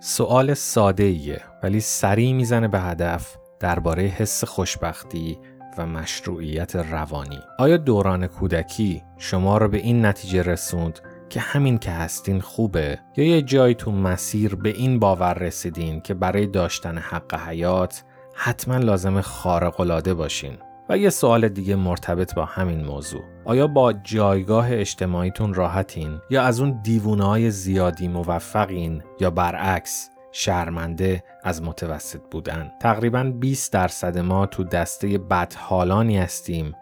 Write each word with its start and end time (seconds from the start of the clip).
سوال 0.00 0.54
ساده 0.54 1.04
ایه 1.04 1.40
ولی 1.62 1.80
سریع 1.80 2.32
می‌زنه 2.32 2.68
به 2.68 2.80
هدف 2.80 3.36
درباره 3.60 4.02
حس 4.02 4.44
خوشبختی 4.44 5.38
و 5.78 5.86
مشروعیت 5.86 6.76
روانی. 6.76 7.40
آیا 7.58 7.76
دوران 7.76 8.26
کودکی 8.26 9.02
شما 9.16 9.58
را 9.58 9.68
به 9.68 9.78
این 9.78 10.06
نتیجه 10.06 10.42
رسوند 10.42 11.00
که 11.28 11.40
همین 11.40 11.78
که 11.78 11.90
هستین 11.90 12.40
خوبه 12.40 12.98
یا 13.16 13.24
یه 13.24 13.42
جایی 13.42 13.74
تو 13.74 13.92
مسیر 13.92 14.54
به 14.54 14.68
این 14.68 14.98
باور 14.98 15.34
رسیدین 15.34 16.00
که 16.00 16.14
برای 16.14 16.46
داشتن 16.46 16.98
حق 16.98 17.34
حیات 17.48 18.04
حتما 18.34 18.76
لازم 18.76 19.20
خارق 19.20 20.12
باشین 20.12 20.58
و 20.88 20.98
یه 20.98 21.10
سوال 21.10 21.48
دیگه 21.48 21.76
مرتبط 21.76 22.34
با 22.34 22.44
همین 22.44 22.84
موضوع. 22.84 23.22
آیا 23.44 23.66
با 23.66 23.92
جایگاه 23.92 24.72
اجتماعیتون 24.72 25.54
راحتین؟ 25.54 26.18
یا 26.30 26.42
از 26.42 26.60
اون 26.60 26.80
دیوونه 26.82 27.50
زیادی 27.50 28.08
موفقین؟ 28.08 29.02
یا 29.20 29.30
برعکس 29.30 30.10
شرمنده 30.32 31.22
از 31.42 31.62
متوسط 31.62 32.20
بودن؟ 32.30 32.70
تقریبا 32.80 33.32
20 33.40 33.72
درصد 33.72 34.18
ما 34.18 34.46
تو 34.46 34.64
دسته 34.64 35.18
بدحالانی 35.18 36.18
هستیم 36.18 36.72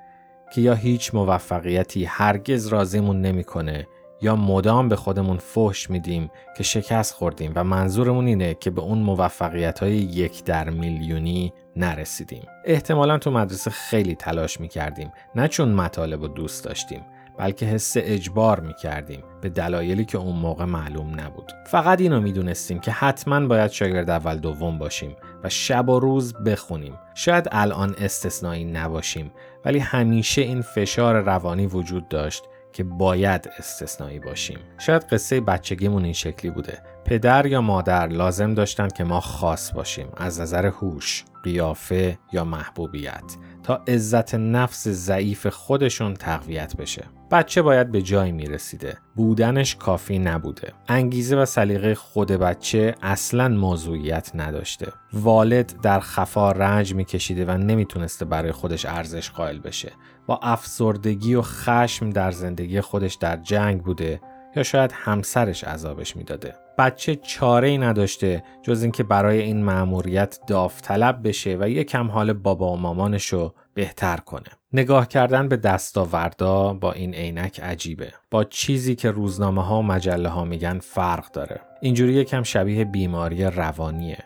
که 0.55 0.61
یا 0.61 0.75
هیچ 0.75 1.15
موفقیتی 1.15 2.05
هرگز 2.05 2.67
راضیمون 2.67 3.21
نمی‌کنه 3.21 3.87
یا 4.20 4.36
مدام 4.36 4.89
به 4.89 4.97
خودمون 4.97 5.36
فحش 5.36 5.91
میدیم 5.91 6.31
که 6.56 6.62
شکست 6.62 7.14
خوردیم 7.14 7.53
و 7.55 7.64
منظورمون 7.64 8.27
اینه 8.27 8.55
که 8.55 8.70
به 8.70 8.81
اون 8.81 8.98
موفقیت 8.98 9.78
های 9.78 9.95
یک 9.97 10.45
در 10.45 10.70
میلیونی 10.70 11.53
نرسیدیم. 11.77 12.42
احتمالا 12.64 13.19
تو 13.19 13.31
مدرسه 13.31 13.70
خیلی 13.70 14.14
تلاش 14.14 14.61
می‌کردیم 14.61 15.12
نه 15.34 15.48
چون 15.48 15.72
مطالب 15.72 16.22
رو 16.22 16.28
دوست 16.28 16.64
داشتیم 16.64 17.00
بلکه 17.39 17.67
حس 17.67 17.94
اجبار 17.97 18.61
می 18.61 18.75
کردیم 18.75 19.22
به 19.41 19.48
دلایلی 19.48 20.05
که 20.05 20.19
اون 20.19 20.37
موقع 20.37 20.64
معلوم 20.64 21.20
نبود. 21.20 21.53
فقط 21.67 22.00
اینو 22.00 22.20
می‌دونستیم 22.20 22.78
که 22.78 22.91
حتما 22.91 23.47
باید 23.47 23.70
شاگرد 23.70 24.11
اول 24.11 24.39
دوم 24.39 24.78
باشیم 24.78 25.17
و 25.44 25.48
شب 25.48 25.89
و 25.89 26.00
روز 26.00 26.34
بخونیم. 26.34 26.98
شاید 27.14 27.48
الان 27.53 27.94
استثنایی 27.98 28.64
نباشیم 28.64 29.33
ولی 29.64 29.78
همیشه 29.78 30.42
این 30.42 30.62
فشار 30.62 31.20
روانی 31.20 31.67
وجود 31.67 32.09
داشت 32.09 32.44
که 32.77 32.85
باید 32.85 33.51
استثنایی 33.59 34.19
باشیم. 34.19 34.59
شاید 34.79 35.03
قصه 35.03 35.41
بچگیمون 35.41 36.05
این 36.05 36.13
شکلی 36.13 36.51
بوده. 36.51 36.79
پدر 37.05 37.47
یا 37.47 37.61
مادر 37.61 38.07
لازم 38.07 38.55
داشتن 38.55 38.89
که 38.89 39.05
ما 39.05 39.21
خاص 39.21 39.73
باشیم 39.73 40.09
از 40.17 40.41
نظر 40.41 40.67
هوش، 40.67 41.25
قیافه 41.43 42.19
یا 42.33 42.45
محبوبیت 42.45 43.37
تا 43.63 43.85
عزت 43.89 44.35
نفس 44.35 44.89
ضعیف 44.89 45.47
خودشون 45.47 46.15
تقویت 46.15 46.77
بشه. 46.77 47.05
بچه 47.31 47.63
باید 47.63 47.93
به 47.93 48.03
جایی 48.03 48.33
می‌رسیده. 48.33 48.99
بودنش 49.15 49.77
کافی 49.77 50.19
نبوده. 50.19 50.73
انگیزه 50.89 51.37
و 51.37 51.45
سلیقه 51.45 51.95
خود 51.95 52.33
بچه 52.33 52.95
اصلا 53.03 53.49
موضوعیت 53.49 54.31
نداشته. 54.34 54.93
والد 55.12 55.81
در 55.83 56.00
خفا 56.00 56.53
رنج 56.53 56.95
میکشیده 56.95 57.45
و 57.45 57.50
نمی‌تونسته 57.50 58.25
برای 58.25 58.53
خودش 58.53 58.87
ارزش 58.87 59.31
قائل 59.31 59.59
بشه. 59.59 59.93
با 60.26 60.41
افسردگی 60.42 61.34
و 61.34 61.42
خشم 61.42 62.10
در 62.10 62.31
زندگی 62.31 62.81
خودش 62.81 63.14
در 63.14 63.37
جنگ 63.37 63.82
بوده 63.82 64.20
یا 64.56 64.62
شاید 64.62 64.92
همسرش 64.94 65.64
عذابش 65.64 66.16
می‌داده. 66.16 66.54
بچه 66.78 67.16
چاره 67.16 67.69
ای 67.69 67.78
نداشته 67.78 68.42
جز 68.62 68.82
اینکه 68.82 69.03
برای 69.03 69.42
این 69.42 69.64
مأموریت 69.64 70.38
داوطلب 70.47 71.28
بشه 71.28 71.56
و 71.60 71.69
یکم 71.69 72.10
حال 72.10 72.32
بابا 72.32 72.72
و 72.72 72.76
مامانش 72.76 73.26
رو 73.26 73.54
بهتر 73.75 74.16
کنه. 74.16 74.48
نگاه 74.72 75.09
کردن 75.09 75.48
به 75.48 75.56
دستاوردا 75.56 76.75
با 76.75 76.93
این 76.93 77.14
عینک 77.14 77.60
عجیبه. 77.60 78.12
با 78.31 78.44
چیزی 78.44 78.94
که 78.94 79.10
روزنامه 79.10 79.64
ها 79.64 79.78
و 79.78 79.82
مجله 79.82 80.28
ها 80.28 80.44
میگن 80.44 80.78
فرق 80.78 81.31
داره. 81.31 81.60
اینجوری 81.81 82.12
یکم 82.12 82.43
شبیه 82.43 82.84
بیماری 82.84 83.44
روانیه. 83.44 84.19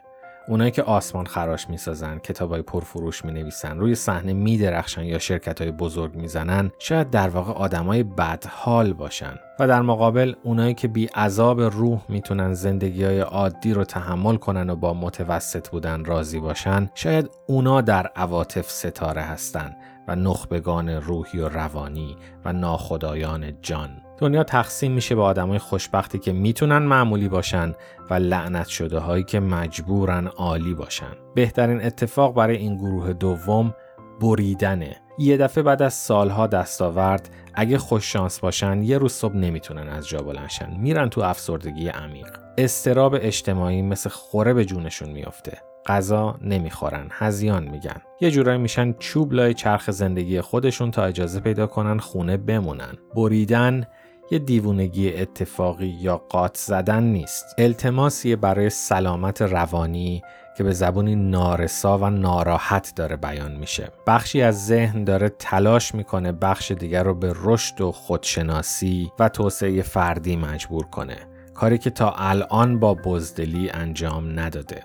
اونایی 0.51 0.71
که 0.71 0.83
آسمان 0.83 1.27
خراش 1.27 1.71
می‌سازن 1.71 2.19
کتابای 2.19 2.63
پرفروش 2.63 3.25
می 3.25 3.33
نویسن 3.33 3.79
روی 3.79 3.95
صحنه 3.95 4.33
می 4.33 4.59
درخشن 4.59 5.05
یا 5.05 5.19
شرکت 5.19 5.61
های 5.61 5.71
بزرگ 5.71 6.15
می‌زنن 6.15 6.71
شاید 6.79 7.11
در 7.11 7.29
واقع 7.29 7.53
آدمای 7.53 8.03
بدحال 8.03 8.93
باشن. 8.93 9.35
و 9.61 9.69
در 9.69 9.83
مقابل 9.83 10.35
اونایی 10.43 10.75
که 10.75 10.89
بی 10.89 11.07
عذاب 11.07 11.61
روح 11.61 12.01
می‌تونن 12.09 12.55
زندگی 12.55 13.05
های 13.05 13.21
عادی 13.21 13.73
رو 13.73 13.85
تحمل 13.85 14.37
کنن 14.37 14.71
و 14.71 14.77
با 14.77 14.95
متوسط 14.95 15.69
بودن 15.69 16.05
راضی 16.05 16.41
باشن 16.41 16.91
شاید 16.95 17.31
اونا 17.47 17.81
در 17.81 18.07
عواطف 18.07 18.71
ستاره 18.71 19.23
هستن 19.23 19.77
و 20.09 20.17
نخبگان 20.17 20.89
روحی 20.89 21.39
و 21.39 21.49
روانی 21.49 22.17
و 22.45 22.53
ناخدایان 22.53 23.53
جان. 23.63 23.91
دنیا 24.21 24.45
تقسیم 24.45 24.93
میشه 24.93 25.15
به 25.15 25.23
آدمای 25.23 25.59
خوشبختی 25.59 26.19
که 26.19 26.33
می‌تونن 26.33 26.79
معمولی 26.79 27.29
باشن 27.29 27.75
و 28.11 28.15
لعنت 28.15 28.67
شده 28.67 28.99
هایی 28.99 29.25
که 29.25 29.41
مجبورن 29.41 30.27
عالی 30.27 30.75
باشن. 30.75 31.13
بهترین 31.35 31.85
اتفاق 31.85 32.35
برای 32.35 32.57
این 32.57 32.77
گروه 32.77 33.13
دوم 33.13 33.75
بریدنه. 34.21 34.97
یه 35.19 35.37
دفعه 35.37 35.63
بعد 35.63 35.83
از 35.83 35.95
سالها 35.95 36.47
دستاورد 36.47 37.29
اگه 37.55 37.79
خوش 37.79 38.13
شانس 38.13 38.41
باشن 38.41 38.83
یه 38.83 38.99
روز 38.99 39.13
صبح 39.13 39.37
نمی‌تونن 39.37 39.89
از 39.89 40.09
جا 40.09 40.19
بلنشن 40.19 40.77
میرن 40.79 41.09
تو 41.09 41.21
افسردگی 41.21 41.89
عمیق. 41.89 42.29
استراب 42.59 43.15
اجتماعی 43.21 43.83
مثل 43.83 44.11
خوره 44.11 44.55
به 44.55 44.65
جونشون 44.65 45.09
میافته. 45.09 45.59
غذا 45.87 46.39
نمی‌خورن 46.43 47.09
هزیان 47.11 47.65
میگن. 47.65 48.03
یه 48.21 48.31
جورایی 48.31 48.59
میشن 48.59 48.93
چوب 48.93 49.33
لای 49.33 49.55
چرخ 49.55 49.91
زندگی 49.91 50.41
خودشون 50.41 50.91
تا 50.91 51.05
اجازه 51.05 51.41
پیدا 51.41 51.67
کنن 51.67 51.99
خونه 51.99 52.37
بمونن. 52.37 52.93
بریدن 53.17 53.87
یه 54.33 54.39
دیوونگی 54.39 55.15
اتفاقی 55.15 55.87
یا 55.87 56.17
قات 56.17 56.57
زدن 56.57 57.03
نیست. 57.03 57.45
التماسیه 57.59 58.37
برای 58.37 58.71
سلامت 58.71 59.43
روانی 59.43 60.23
که 60.57 60.65
به 60.65 60.73
زبونی 60.73 61.17
نارسا 61.17 61.99
و 61.99 62.11
ناراحت 62.11 62.93
داره 62.97 63.17
بیان 63.17 63.53
میشه. 63.53 63.89
بخشی 64.07 64.43
از 64.43 64.67
ذهن 64.67 65.05
داره 65.05 65.29
تلاش 65.29 65.95
می‌کنه 65.95 66.33
بخش 66.33 66.71
دیگر 66.71 67.03
رو 67.03 67.15
به 67.15 67.33
رشد 67.37 67.81
و 67.81 67.93
خودشناسی 67.93 69.13
و 69.19 69.29
توسعه 69.29 69.83
فردی 69.83 70.37
مجبور 70.37 70.87
کنه. 70.87 71.17
کاری 71.55 71.79
که 71.79 71.91
تا 71.91 72.11
الان 72.11 72.81
با 72.81 72.95
بزدلی 72.95 73.71
انجام 73.71 74.41
نداده. 74.41 74.83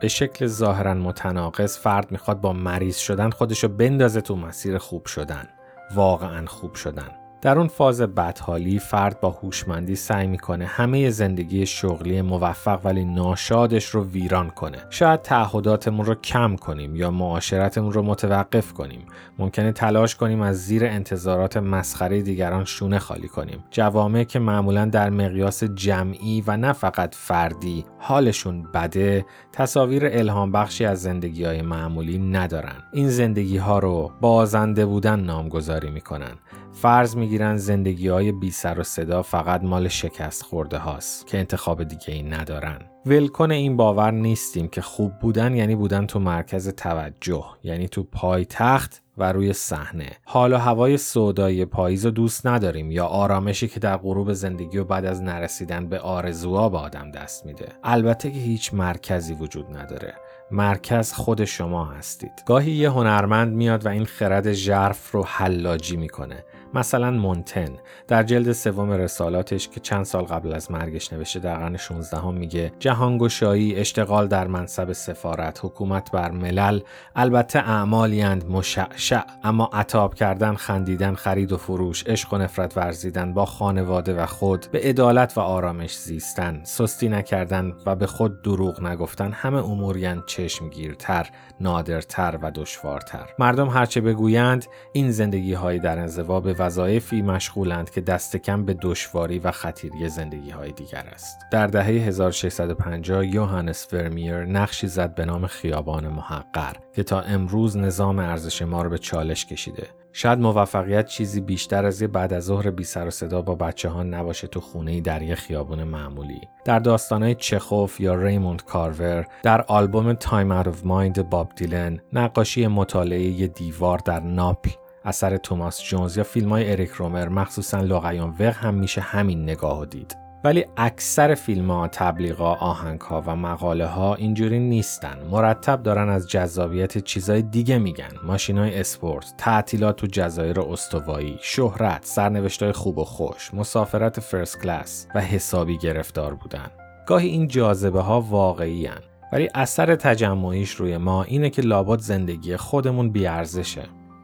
به 0.00 0.08
شکل 0.08 0.46
ظاهرا 0.46 0.94
متناقض 0.94 1.78
فرد 1.78 2.12
می‌خواد 2.12 2.40
با 2.40 2.52
مریض 2.52 2.96
شدن 2.96 3.30
خودشو 3.30 3.68
بندازه 3.68 4.20
تو 4.20 4.36
مسیر 4.36 4.78
خوب 4.78 5.06
شدن. 5.06 5.48
واقعا 5.94 6.46
خوب 6.46 6.74
شدن. 6.74 7.23
در 7.44 7.58
اون 7.58 7.68
فاز 7.68 8.00
بدحالی 8.00 8.78
فرد 8.78 9.20
با 9.20 9.30
هوشمندی 9.30 9.96
سعی 9.96 10.26
می‌کنه 10.26 10.66
همه 10.66 11.10
زندگی 11.10 11.66
شغلی 11.66 12.22
موفق 12.22 12.80
ولی 12.84 13.04
ناشادش 13.04 13.84
رو 13.84 14.04
ویران 14.04 14.50
کنه. 14.50 14.78
شاید 14.90 15.22
تعهداتمون 15.22 16.06
رو 16.06 16.14
کم 16.14 16.56
کنیم 16.56 16.96
یا 16.96 17.10
معاشرتمون 17.10 17.92
رو 17.92 18.02
متوقف 18.02 18.72
کنیم. 18.72 19.06
ممکنه 19.38 19.72
تلاش 19.72 20.16
کنیم 20.16 20.40
از 20.40 20.56
زیر 20.56 20.84
انتظارات 20.84 21.56
مسخره 21.56 22.22
دیگران 22.22 22.64
شونه 22.64 22.98
خالی 22.98 23.28
کنیم. 23.28 23.64
جوامع 23.70 24.24
که 24.24 24.38
معمولا 24.38 24.84
در 24.84 25.10
مقیاس 25.10 25.64
جمعی 25.64 26.44
و 26.46 26.56
نه 26.56 26.72
فقط 26.72 27.14
فردی 27.14 27.84
حالشون 27.98 28.62
بده 28.74 29.26
تصاویر 29.52 30.06
الهام 30.06 30.52
بخشی 30.52 30.84
از 30.84 31.02
زندگی 31.02 31.44
های 31.44 31.62
معمولی 31.62 32.18
ندارن. 32.18 32.76
این 32.92 33.08
زندگی 33.08 33.56
ها 33.56 33.78
رو 33.78 34.12
بازنده 34.20 34.86
بودن 34.86 35.20
نامگذاری 35.20 35.90
می‌کنن. 35.90 36.32
فرض 36.72 37.16
می‌گیرن 37.34 37.56
زندگی 37.56 38.08
های 38.08 38.32
بی 38.32 38.50
سر 38.50 38.78
و 38.78 38.82
صدا 38.82 39.22
فقط 39.22 39.62
مال 39.62 39.88
شکست 39.88 40.42
خورده 40.42 40.78
هاست 40.78 41.26
که 41.26 41.38
انتخاب 41.38 41.82
دیگه 41.82 42.14
ای 42.14 42.22
ندارن. 42.22 42.78
ولکن 43.06 43.50
این 43.50 43.76
باور 43.76 44.10
نیستیم 44.10 44.68
که 44.68 44.80
خوب 44.80 45.12
بودن 45.20 45.54
یعنی 45.54 45.76
بودن 45.76 46.06
تو 46.06 46.18
مرکز 46.18 46.68
توجه 46.68 47.44
یعنی 47.62 47.88
تو 47.88 48.02
پایتخت 48.02 49.02
و 49.18 49.32
روی 49.32 49.52
صحنه. 49.52 50.10
حال 50.24 50.52
و 50.52 50.56
هوای 50.56 50.96
سودایی 50.96 51.64
پاییز 51.64 52.04
رو 52.04 52.10
دوست 52.10 52.46
نداریم 52.46 52.90
یا 52.90 53.06
آرامشی 53.06 53.68
که 53.68 53.80
در 53.80 53.96
غروب 53.96 54.32
زندگی 54.32 54.78
و 54.78 54.84
بعد 54.84 55.04
از 55.04 55.22
نرسیدن 55.22 55.86
به 55.86 55.98
آرزوها 55.98 56.68
به 56.68 56.78
آدم 56.78 57.10
دست 57.10 57.46
میده. 57.46 57.68
البته 57.84 58.30
که 58.30 58.38
هیچ 58.38 58.74
مرکزی 58.74 59.34
وجود 59.34 59.76
نداره. 59.76 60.14
مرکز 60.50 61.12
خود 61.12 61.44
شما 61.44 61.84
هستید. 61.84 62.42
گاهی 62.46 62.72
یه 62.72 62.90
هنرمند 62.90 63.52
میاد 63.52 63.86
و 63.86 63.88
این 63.88 64.04
خرد 64.04 64.52
ژرف 64.52 65.10
رو 65.10 65.24
حلاجی 65.24 65.96
می‌کنه. 65.96 66.44
مثلا 66.74 67.10
مونتن 67.10 67.68
در 68.08 68.22
جلد 68.22 68.52
سوم 68.52 68.90
رسالاتش 68.90 69.68
که 69.68 69.80
چند 69.80 70.04
سال 70.04 70.24
قبل 70.24 70.52
از 70.52 70.70
مرگش 70.70 71.12
نوشته 71.12 71.38
در 71.38 71.56
قرن 71.56 71.76
16 71.76 72.16
هم 72.16 72.34
میگه 72.34 72.72
جهانگشایی 72.78 73.76
اشتغال 73.76 74.26
در 74.26 74.46
منصب 74.46 74.92
سفارت 74.92 75.60
حکومت 75.62 76.10
بر 76.10 76.30
ملل 76.30 76.80
البته 77.16 77.58
اعمالیند 77.58 78.50
مشعشع 78.50 79.20
اما 79.44 79.70
عتاب 79.72 80.14
کردن 80.14 80.54
خندیدن 80.54 81.14
خرید 81.14 81.52
و 81.52 81.56
فروش 81.56 82.04
عشق 82.06 82.34
و 82.34 82.38
نفرت 82.38 82.76
ورزیدن 82.76 83.34
با 83.34 83.44
خانواده 83.46 84.14
و 84.14 84.26
خود 84.26 84.66
به 84.72 84.80
عدالت 84.80 85.38
و 85.38 85.40
آرامش 85.40 85.98
زیستن 85.98 86.60
سستی 86.64 87.08
نکردن 87.08 87.72
و 87.86 87.96
به 87.96 88.06
خود 88.06 88.42
دروغ 88.42 88.82
نگفتن 88.82 89.32
همه 89.32 89.64
اموریان 89.64 90.24
چشمگیرتر 90.36 91.30
نادرتر 91.60 92.38
و 92.42 92.50
دشوارتر. 92.54 93.30
مردم 93.38 93.68
هرچه 93.68 94.00
بگویند 94.00 94.66
این 94.92 95.10
زندگی 95.10 95.54
های 95.54 95.78
در 95.78 95.98
انزوا 95.98 96.40
به 96.40 96.52
وظایفی 96.52 97.22
مشغولند 97.22 97.90
که 97.90 98.00
دست 98.00 98.36
کم 98.36 98.64
به 98.64 98.74
دشواری 98.82 99.38
و 99.38 99.50
خطیری 99.50 100.08
زندگی 100.08 100.50
های 100.50 100.72
دیگر 100.72 101.06
است. 101.12 101.38
در 101.50 101.66
دهه 101.66 101.86
1650 101.86 103.26
یوهانس 103.26 103.86
فرمیر 103.86 104.44
نقشی 104.44 104.86
زد 104.86 105.14
به 105.14 105.24
نام 105.24 105.46
خیابان 105.46 106.08
محقر 106.08 106.76
که 106.92 107.02
تا 107.02 107.20
امروز 107.20 107.76
نظام 107.76 108.18
ارزش 108.18 108.62
ما 108.62 108.82
را 108.82 108.88
به 108.88 108.98
چالش 108.98 109.46
کشیده. 109.46 110.03
شاید 110.16 110.38
موفقیت 110.38 111.06
چیزی 111.06 111.40
بیشتر 111.40 111.86
از 111.86 112.02
یه 112.02 112.08
بعد 112.08 112.32
از 112.32 112.44
ظهر 112.44 112.70
بی 112.70 112.84
سر 112.84 113.06
و 113.06 113.10
صدا 113.10 113.42
با 113.42 113.54
بچه 113.54 113.88
ها 113.88 114.02
نباشه 114.02 114.46
تو 114.46 114.60
خونه 114.60 115.00
در 115.00 115.22
یه 115.22 115.34
خیابون 115.34 115.84
معمولی. 115.84 116.40
در 116.64 116.78
داستانهای 116.78 117.34
چخوف 117.34 118.00
یا 118.00 118.14
ریموند 118.14 118.64
کارور، 118.64 119.26
در 119.42 119.62
آلبوم 119.62 120.12
Time 120.12 120.62
Out 120.62 120.66
of 120.66 120.76
Mind 120.84 121.20
باب 121.20 121.52
دیلن، 121.56 122.00
نقاشی 122.12 122.66
مطالعه 122.66 123.20
یه 123.20 123.46
دیوار 123.46 123.98
در 123.98 124.20
ناپل 124.20 124.70
اثر 125.04 125.36
توماس 125.36 125.82
جونز 125.82 126.16
یا 126.16 126.24
فیلم 126.24 126.48
های 126.48 126.72
اریک 126.72 126.90
رومر 126.90 127.28
مخصوصا 127.28 127.80
لوقیان 127.80 128.30
وق 128.40 128.56
هم 128.56 128.74
میشه 128.74 129.00
همین 129.00 129.42
نگاه 129.42 129.86
دید. 129.86 130.23
ولی 130.44 130.64
اکثر 130.76 131.34
فیلم 131.34 131.70
ها، 131.70 131.88
تبلیغا، 131.88 132.54
آهنگ 132.54 133.00
ها 133.00 133.22
و 133.26 133.36
مقاله 133.36 133.86
ها 133.86 134.14
اینجوری 134.14 134.58
نیستن. 134.58 135.18
مرتب 135.30 135.82
دارن 135.82 136.08
از 136.08 136.30
جذابیت 136.30 136.98
چیزای 136.98 137.42
دیگه 137.42 137.78
میگن. 137.78 138.10
ماشین 138.24 138.58
های 138.58 138.80
اسپورت، 138.80 139.34
تعطیلات 139.38 139.96
تو 139.96 140.06
جزایر 140.06 140.60
استوایی، 140.60 141.38
شهرت، 141.40 142.04
سرنوشت 142.04 142.62
های 142.62 142.72
خوب 142.72 142.98
و 142.98 143.04
خوش، 143.04 143.54
مسافرت 143.54 144.20
فرست 144.20 144.62
کلاس 144.62 145.06
و 145.14 145.20
حسابی 145.20 145.78
گرفتار 145.78 146.34
بودن. 146.34 146.70
گاهی 147.06 147.28
این 147.28 147.48
جاذبه 147.48 148.00
ها 148.00 148.20
واقعی 148.20 148.86
هن. 148.86 149.00
ولی 149.32 149.48
اثر 149.54 149.96
تجمعیش 149.96 150.70
روی 150.70 150.96
ما 150.96 151.22
اینه 151.22 151.50
که 151.50 151.62
لابد 151.62 151.98
زندگی 151.98 152.56
خودمون 152.56 153.10
بیارزشه. 153.10 153.82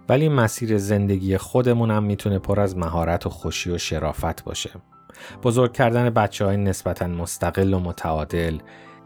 ولی 0.09 0.29
مسیر 0.29 0.79
زندگی 0.79 1.37
خودمون 1.37 1.91
هم 1.91 2.03
می‌تونه 2.03 2.39
پر 2.39 2.61
از 2.61 2.77
مهارت 2.77 3.27
و 3.27 3.31
خوشی 3.31 3.71
و 3.71 3.79
شرافت 3.79 4.45
باشه. 4.45 4.71
بزرگ 5.43 5.73
کردن 5.73 6.11
بچه 6.11 6.45
های 6.45 6.57
نسبتا 6.57 7.07
مستقل 7.07 7.75
و 7.75 7.79
متعادل 7.79 8.59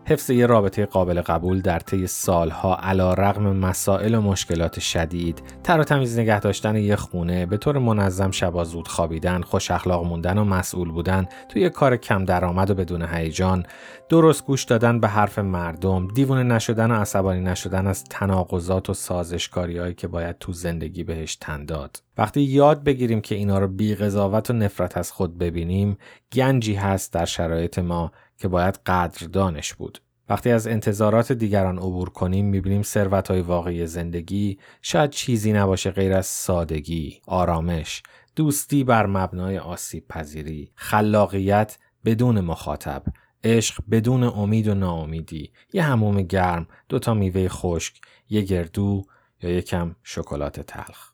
حفظ 0.06 0.30
یه 0.30 0.46
رابطه 0.46 0.86
قابل 0.86 1.20
قبول 1.20 1.60
در 1.60 1.78
طی 1.78 2.06
سالها 2.06 2.76
علا 2.76 3.14
رغم 3.14 3.56
مسائل 3.56 4.14
و 4.14 4.20
مشکلات 4.20 4.80
شدید 4.80 5.42
تر 5.62 5.80
و 5.80 5.84
تمیز 5.84 6.18
نگه 6.18 6.40
داشتن 6.40 6.76
یه 6.76 6.96
خونه 6.96 7.46
به 7.46 7.56
طور 7.56 7.78
منظم 7.78 8.30
شبا 8.30 8.64
زود 8.64 8.88
خوابیدن 8.88 9.40
خوش 9.40 9.70
اخلاق 9.70 10.04
موندن 10.04 10.38
و 10.38 10.44
مسئول 10.44 10.90
بودن 10.90 11.26
توی 11.48 11.70
کار 11.70 11.96
کم 11.96 12.24
درآمد 12.24 12.70
و 12.70 12.74
بدون 12.74 13.02
هیجان 13.02 13.66
درست 14.08 14.46
گوش 14.46 14.64
دادن 14.64 15.00
به 15.00 15.08
حرف 15.08 15.38
مردم 15.38 16.08
دیوونه 16.08 16.42
نشدن 16.42 16.90
و 16.90 16.94
عصبانی 16.94 17.40
نشدن 17.40 17.86
از 17.86 18.04
تناقضات 18.04 18.90
و 18.90 18.94
سازشکاری 18.94 19.94
که 19.94 20.08
باید 20.08 20.38
تو 20.38 20.52
زندگی 20.52 21.04
بهش 21.04 21.36
تن 21.36 21.64
داد. 21.64 22.02
وقتی 22.18 22.40
یاد 22.40 22.84
بگیریم 22.84 23.20
که 23.20 23.34
اینا 23.34 23.58
رو 23.58 23.68
بی 23.68 23.94
و 23.94 24.42
نفرت 24.52 24.96
از 24.96 25.12
خود 25.12 25.38
ببینیم 25.38 25.98
گنجی 26.32 26.74
هست 26.74 27.12
در 27.12 27.24
شرایط 27.24 27.78
ما 27.78 28.12
که 28.38 28.48
باید 28.48 28.80
قدردانش 28.86 29.74
بود. 29.74 29.98
وقتی 30.28 30.50
از 30.50 30.66
انتظارات 30.66 31.32
دیگران 31.32 31.78
عبور 31.78 32.10
کنیم 32.10 32.46
می‌بینیم 32.46 32.82
ثروت 32.82 33.30
های 33.30 33.40
واقعی 33.40 33.86
زندگی 33.86 34.58
شاید 34.82 35.10
چیزی 35.10 35.52
نباشه 35.52 35.90
غیر 35.90 36.12
از 36.12 36.26
سادگی، 36.26 37.20
آرامش، 37.26 38.02
دوستی 38.36 38.84
بر 38.84 39.06
مبنای 39.06 39.58
آسیب 39.58 40.08
پذیری، 40.08 40.72
خلاقیت 40.74 41.78
بدون 42.04 42.40
مخاطب، 42.40 43.02
عشق 43.44 43.82
بدون 43.90 44.22
امید 44.22 44.68
و 44.68 44.74
ناامیدی، 44.74 45.52
یه 45.72 45.82
هموم 45.82 46.22
گرم، 46.22 46.66
دوتا 46.88 47.14
میوه 47.14 47.48
خشک، 47.48 48.00
یه 48.28 48.40
گردو 48.40 49.02
یا 49.42 49.50
یکم 49.50 49.96
شکلات 50.02 50.60
تلخ. 50.60 51.13